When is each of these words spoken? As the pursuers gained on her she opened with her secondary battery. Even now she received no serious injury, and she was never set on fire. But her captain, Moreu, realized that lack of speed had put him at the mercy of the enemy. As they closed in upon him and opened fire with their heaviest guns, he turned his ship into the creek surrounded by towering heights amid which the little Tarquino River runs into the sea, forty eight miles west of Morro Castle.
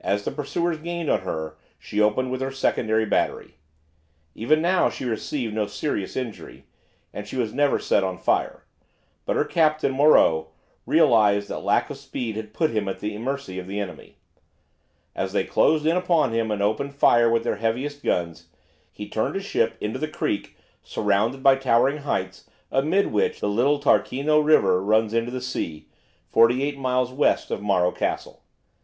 As 0.00 0.24
the 0.24 0.30
pursuers 0.30 0.78
gained 0.78 1.10
on 1.10 1.22
her 1.22 1.58
she 1.76 2.00
opened 2.00 2.30
with 2.30 2.40
her 2.40 2.52
secondary 2.52 3.04
battery. 3.04 3.56
Even 4.32 4.62
now 4.62 4.88
she 4.88 5.04
received 5.04 5.54
no 5.56 5.66
serious 5.66 6.14
injury, 6.14 6.66
and 7.12 7.26
she 7.26 7.34
was 7.34 7.52
never 7.52 7.80
set 7.80 8.04
on 8.04 8.16
fire. 8.16 8.64
But 9.24 9.34
her 9.34 9.44
captain, 9.44 9.90
Moreu, 9.90 10.46
realized 10.86 11.48
that 11.48 11.64
lack 11.64 11.90
of 11.90 11.96
speed 11.96 12.36
had 12.36 12.54
put 12.54 12.70
him 12.70 12.86
at 12.86 13.00
the 13.00 13.18
mercy 13.18 13.58
of 13.58 13.66
the 13.66 13.80
enemy. 13.80 14.18
As 15.16 15.32
they 15.32 15.42
closed 15.42 15.84
in 15.84 15.96
upon 15.96 16.30
him 16.32 16.52
and 16.52 16.62
opened 16.62 16.94
fire 16.94 17.28
with 17.28 17.42
their 17.42 17.56
heaviest 17.56 18.04
guns, 18.04 18.46
he 18.92 19.08
turned 19.08 19.34
his 19.34 19.44
ship 19.44 19.76
into 19.80 19.98
the 19.98 20.06
creek 20.06 20.56
surrounded 20.84 21.42
by 21.42 21.56
towering 21.56 21.98
heights 22.02 22.48
amid 22.70 23.08
which 23.08 23.40
the 23.40 23.48
little 23.48 23.80
Tarquino 23.80 24.38
River 24.38 24.80
runs 24.80 25.12
into 25.12 25.32
the 25.32 25.40
sea, 25.42 25.88
forty 26.30 26.62
eight 26.62 26.78
miles 26.78 27.10
west 27.10 27.50
of 27.50 27.60
Morro 27.62 27.90
Castle. 27.90 28.44